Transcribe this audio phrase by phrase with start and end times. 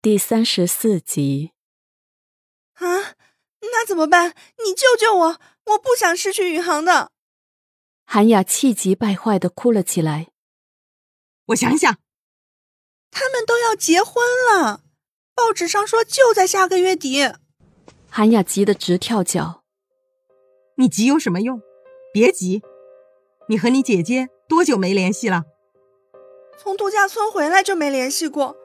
[0.00, 1.50] 第三十四集。
[2.74, 3.16] 啊，
[3.62, 4.32] 那怎么办？
[4.64, 5.40] 你救救我！
[5.66, 7.10] 我不想失去宇航的。
[8.04, 10.28] 韩雅气急败坏的哭了起来。
[11.46, 11.98] 我想想，
[13.10, 14.22] 他们都要结婚
[14.52, 14.82] 了，
[15.34, 17.32] 报纸上说就在下个月底。
[18.08, 19.64] 韩雅急得直跳脚。
[20.76, 21.60] 你急有什么用？
[22.12, 22.62] 别急，
[23.48, 25.42] 你和你姐姐多久没联系了？
[26.56, 28.56] 从度假村回来就没联系过。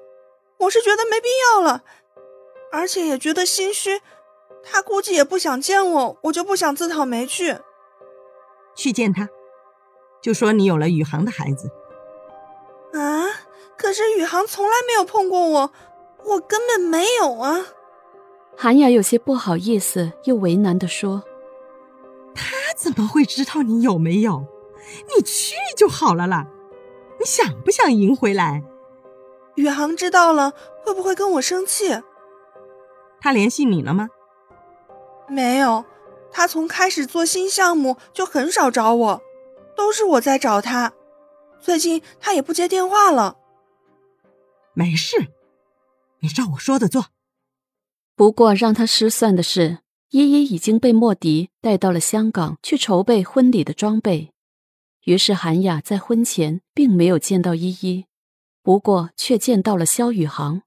[0.64, 1.84] 我是觉得没必要了，
[2.72, 4.02] 而且也觉得心虚。
[4.64, 7.58] 他估计也不想见我，我就不想自讨没趣。
[8.76, 9.28] 去见他，
[10.22, 11.70] 就说你有了宇航的孩子。
[12.94, 13.26] 啊！
[13.76, 15.72] 可是宇航从来没有碰过我，
[16.24, 17.66] 我根本没有啊。
[18.56, 21.24] 韩雅有些不好意思，又为难的说
[22.34, 24.46] ：“他怎么会知道你有没有？
[25.14, 26.48] 你去就好了啦。
[27.20, 28.64] 你想不想赢回来？”
[29.56, 30.54] 宇航知道了
[30.84, 32.02] 会不会跟我生气？
[33.22, 34.10] 他联系你了吗？
[35.30, 35.86] 没有，
[36.32, 39.22] 他从开始做新项目就很少找我，
[39.76, 40.94] 都是我在找他。
[41.62, 43.38] 最近他也不接电话了。
[44.74, 45.28] 没事，
[46.20, 47.06] 你照我说的做。
[48.16, 49.80] 不过让他失算的是，
[50.10, 54.34] 依依已经被莫迪带到了香港去筹备婚礼的装备，
[55.06, 58.06] 于是韩雅在婚前并没有见到依依。
[58.64, 60.64] 不过，却见到了萧宇航。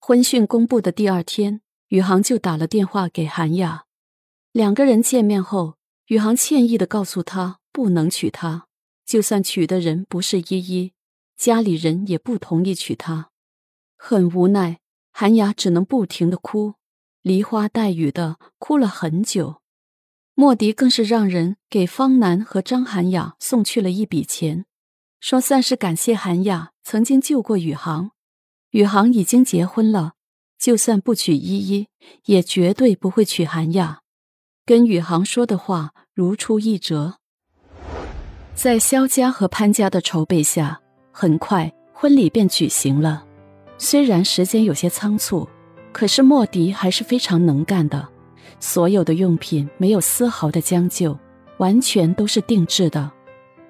[0.00, 3.84] 婚讯公布的第二天，宇航就打了电话给韩雅。
[4.50, 8.66] 两个人见面后，宇航歉意的告诉他不能娶她，
[9.06, 10.92] 就算娶的人不是依依，
[11.36, 13.30] 家里人也不同意娶她。
[13.96, 14.80] 很无奈，
[15.12, 16.74] 韩雅只能不停的哭，
[17.22, 19.62] 梨花带雨的哭了很久。
[20.34, 24.66] 莫迪更是让人给方楠和张涵雅送去了一笔钱。
[25.20, 28.12] 说算是感谢韩雅曾经救过宇航，
[28.70, 30.14] 宇航已经结婚了，
[30.58, 31.88] 就算不娶依依，
[32.24, 34.00] 也绝对不会娶韩雅。
[34.64, 37.16] 跟宇航说的话如出一辙。
[38.54, 40.80] 在肖家和潘家的筹备下，
[41.12, 43.26] 很快婚礼便举行了。
[43.76, 45.46] 虽然时间有些仓促，
[45.92, 48.08] 可是莫迪还是非常能干的，
[48.58, 51.18] 所有的用品没有丝毫的将就，
[51.58, 53.12] 完全都是定制的，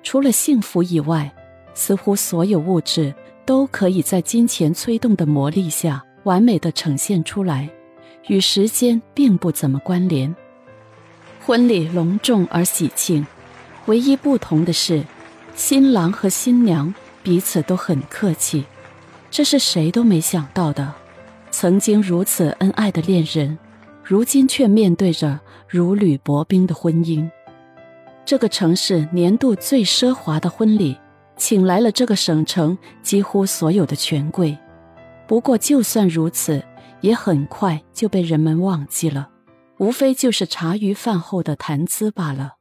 [0.04, 1.34] 除了幸福以外。
[1.80, 3.14] 似乎所有物质
[3.46, 7.70] 都可以在金钱催动的魔力下完美的呈现出来，
[8.28, 10.36] 与时间并不怎么关联。
[11.42, 13.26] 婚礼隆重而喜庆，
[13.86, 15.02] 唯一不同的是，
[15.54, 18.66] 新郎和新娘彼此都很客气，
[19.30, 20.92] 这是谁都没想到的。
[21.50, 23.58] 曾经如此恩爱的恋人，
[24.04, 27.26] 如今却面对着如履薄冰的婚姻。
[28.26, 30.94] 这个城市年度最奢华的婚礼。
[31.40, 34.58] 请来了这个省城几乎所有的权贵，
[35.26, 36.62] 不过就算如此，
[37.00, 39.30] 也很快就被人们忘记了，
[39.78, 42.58] 无非就是茶余饭后的谈资罢了。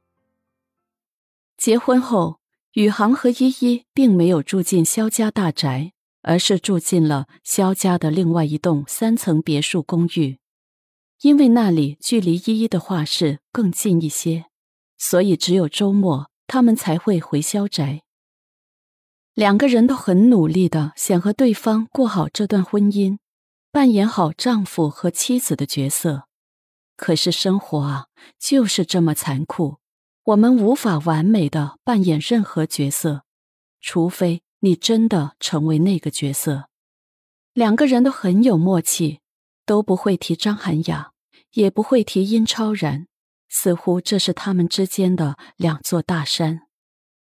[1.58, 2.40] 结婚后，
[2.72, 5.92] 宇航和依依并没有住进萧家大宅，
[6.22, 10.38] 而是住进了萧家的另外一栋三层别墅公寓，
[11.20, 14.46] 因为那里距离依依的画室更近一些，
[14.96, 18.04] 所以只有周末他们才会回萧宅。
[19.34, 23.18] 两个人都很努力的想和对方过好这段婚姻，
[23.70, 26.24] 扮演好丈夫和妻子的角色。
[26.96, 28.06] 可是生活啊，
[28.38, 29.78] 就是这么残酷，
[30.24, 33.22] 我们无法完美的扮演任何角色，
[33.80, 36.68] 除非你真的成为那个角色。
[37.54, 39.20] 两个人都很有默契，
[39.64, 41.12] 都不会提张涵雅，
[41.52, 43.06] 也不会提殷超然，
[43.48, 46.66] 似乎这是他们之间的两座大山，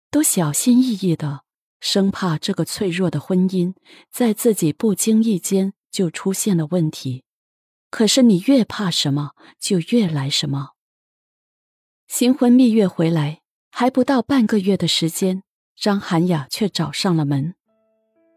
[0.10, 1.45] 都小心翼翼的。
[1.80, 3.74] 生怕这个脆弱的婚姻
[4.12, 7.24] 在自己不经意间就出现了问题，
[7.90, 10.72] 可是你越怕什么，就越来什么。
[12.08, 13.42] 新婚蜜月回来
[13.72, 15.44] 还不到半个月的时间，
[15.76, 17.56] 张涵雅却找上了门。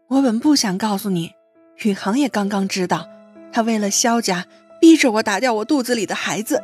[0.09, 1.31] 我本不想告诉你，
[1.83, 3.07] 宇航也刚刚知道，
[3.51, 4.47] 他为了萧家
[4.81, 6.63] 逼着我打掉我肚子里的孩子。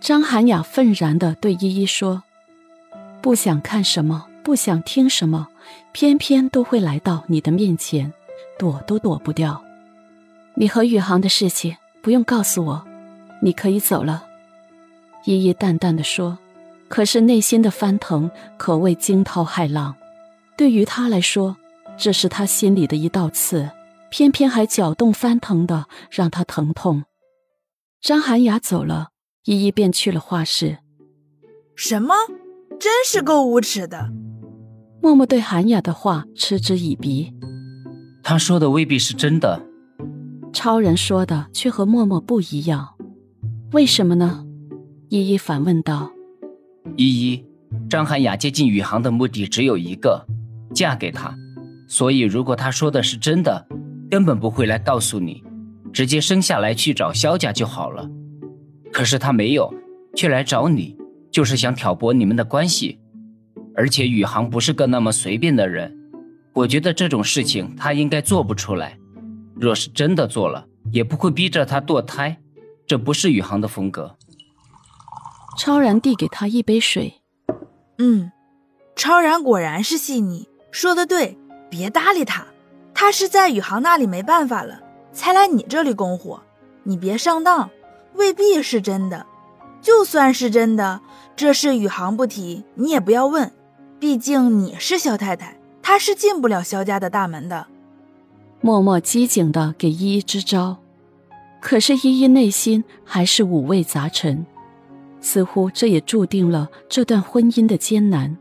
[0.00, 2.24] 张涵雅愤然的对依依说
[3.22, 5.48] ：“不想看什么。”不想听什么，
[5.92, 8.12] 偏偏都会来到你的面前，
[8.58, 9.64] 躲都躲不掉。
[10.54, 12.86] 你和宇航的事情不用告诉我，
[13.40, 14.26] 你可以走了。”
[15.24, 16.36] 依依淡淡的说，
[16.88, 19.96] 可是内心的翻腾可谓惊涛骇浪。
[20.58, 21.56] 对于他来说，
[21.96, 23.70] 这是他心里的一道刺，
[24.10, 27.04] 偏偏还搅动翻腾的，让他疼痛。
[28.02, 29.08] 张涵雅走了，
[29.44, 30.80] 依依便去了画室。
[31.74, 32.14] 什么？
[32.78, 34.10] 真是够无耻的！
[35.04, 37.30] 默默对韩雅的话嗤之以鼻。
[38.22, 39.60] 他说的未必是真的。
[40.50, 42.94] 超人说的却和默默不一样，
[43.72, 44.46] 为什么呢？
[45.10, 46.10] 依依反问道。
[46.96, 47.44] 依依，
[47.86, 50.26] 张涵雅接近宇航的目的只有一个，
[50.74, 51.36] 嫁给他。
[51.86, 53.68] 所以如果他说的是真的，
[54.10, 55.44] 根本不会来告诉你，
[55.92, 58.08] 直接生下来去找萧家就好了。
[58.90, 59.70] 可是他没有，
[60.16, 60.96] 却来找你，
[61.30, 63.00] 就是想挑拨你们的关系。
[63.76, 65.96] 而且宇航不是个那么随便的人，
[66.52, 68.98] 我觉得这种事情他应该做不出来。
[69.54, 72.38] 若是真的做了，也不会逼着他堕胎，
[72.86, 74.16] 这不是宇航的风格。
[75.56, 77.20] 超然递给他一杯水。
[77.98, 78.32] 嗯，
[78.96, 81.38] 超然果然是细腻，说的对，
[81.70, 82.46] 别搭理他。
[82.92, 84.80] 他是在宇航那里没办法了，
[85.12, 86.40] 才来你这里供火。
[86.84, 87.70] 你别上当，
[88.14, 89.26] 未必是真的。
[89.80, 91.00] 就算是真的，
[91.36, 93.52] 这事宇航不提，你也不要问。
[93.98, 97.66] 毕竟你是萧太太，她是进不了萧家的大门的。
[98.60, 100.78] 默默机警的给依依支招，
[101.60, 104.46] 可是依依内心还是五味杂陈，
[105.20, 108.36] 似乎这也注定了这段婚姻的艰难。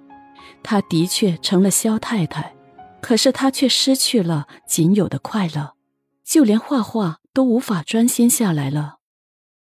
[0.61, 2.53] 她的确成了萧太太，
[3.01, 5.73] 可是她却失去了仅有的快乐，
[6.23, 8.97] 就连画画都无法专心下来了。